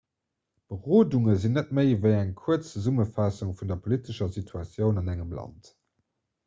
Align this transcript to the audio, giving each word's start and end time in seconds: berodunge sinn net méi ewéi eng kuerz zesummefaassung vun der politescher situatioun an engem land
berodunge 0.73 1.35
sinn 1.43 1.55
net 1.57 1.69
méi 1.79 1.91
ewéi 1.97 2.15
eng 2.21 2.33
kuerz 2.41 2.65
zesummefaassung 2.71 3.55
vun 3.61 3.73
der 3.73 3.81
politescher 3.85 4.35
situatioun 4.39 5.01
an 5.03 5.15
engem 5.17 5.39
land 5.41 5.73